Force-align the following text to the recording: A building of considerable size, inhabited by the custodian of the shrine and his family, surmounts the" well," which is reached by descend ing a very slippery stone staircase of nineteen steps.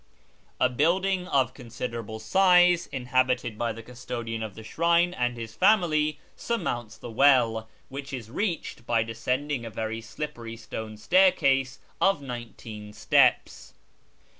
A 0.59 0.67
building 0.67 1.27
of 1.27 1.53
considerable 1.53 2.17
size, 2.17 2.87
inhabited 2.87 3.55
by 3.55 3.71
the 3.71 3.83
custodian 3.83 4.41
of 4.41 4.55
the 4.55 4.63
shrine 4.63 5.13
and 5.13 5.37
his 5.37 5.53
family, 5.53 6.17
surmounts 6.35 6.97
the" 6.97 7.11
well," 7.11 7.69
which 7.87 8.11
is 8.11 8.31
reached 8.31 8.87
by 8.87 9.03
descend 9.03 9.51
ing 9.51 9.63
a 9.63 9.69
very 9.69 10.01
slippery 10.01 10.57
stone 10.57 10.97
staircase 10.97 11.77
of 12.01 12.19
nineteen 12.19 12.93
steps. 12.93 13.75